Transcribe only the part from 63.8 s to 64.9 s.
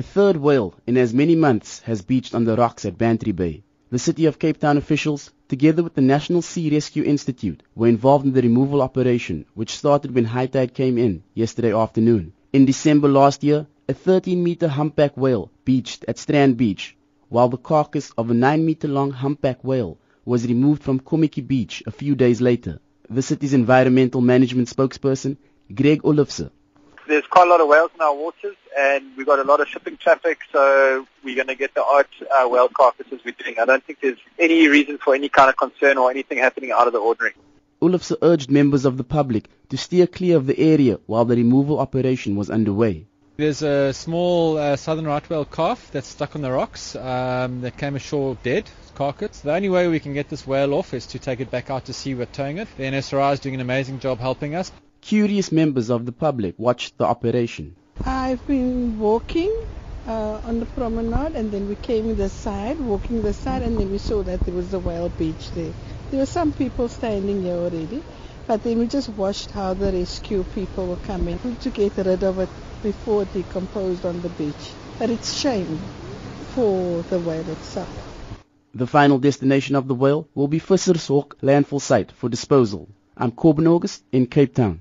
we saw that there was a